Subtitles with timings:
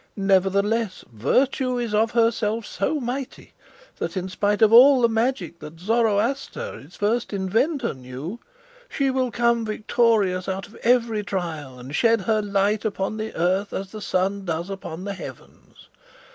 [0.15, 3.53] Nevertheless, virtue is of herself so mighty,
[3.97, 8.39] that, in spite of all the magic that Zoroaster its first inventor knew,
[8.89, 13.73] she will come victorious out of every trial, and shed her light upon the earth
[13.73, 15.87] as the sun does upon the heavens.